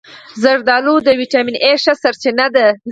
[0.41, 2.67] زردآلو د ویټامین A ښه سرچینه ده.